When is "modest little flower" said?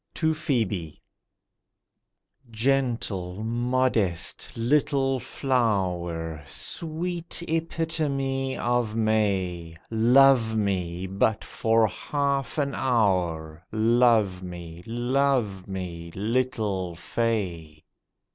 3.43-6.41